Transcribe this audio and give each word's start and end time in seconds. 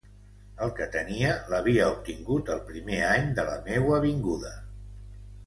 El 0.67 0.71
que 0.77 0.85
tenia 0.95 1.33
l’havia 1.53 1.83
obtingut 1.97 2.49
el 2.55 2.63
primer 2.71 3.03
any 3.11 3.29
de 3.41 3.47
la 3.51 3.61
meua 3.69 4.01
vinguda. 4.09 4.57